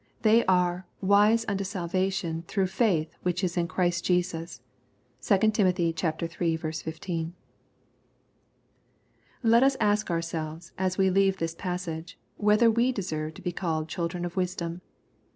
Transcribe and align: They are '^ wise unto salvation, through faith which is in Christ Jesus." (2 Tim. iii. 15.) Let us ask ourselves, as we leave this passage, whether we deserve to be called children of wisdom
They 0.23 0.43
are 0.47 0.87
'^ 1.03 1.07
wise 1.07 1.45
unto 1.47 1.63
salvation, 1.63 2.43
through 2.47 2.65
faith 2.65 3.13
which 3.21 3.43
is 3.43 3.55
in 3.55 3.67
Christ 3.67 4.03
Jesus." 4.03 4.59
(2 5.21 5.37
Tim. 5.51 5.67
iii. 5.77 5.93
15.) 5.93 7.33
Let 9.43 9.61
us 9.61 9.77
ask 9.79 10.09
ourselves, 10.09 10.71
as 10.75 10.97
we 10.97 11.11
leave 11.11 11.37
this 11.37 11.53
passage, 11.53 12.17
whether 12.37 12.71
we 12.71 12.91
deserve 12.91 13.35
to 13.35 13.43
be 13.43 13.51
called 13.51 13.89
children 13.89 14.25
of 14.25 14.35
wisdom 14.35 14.81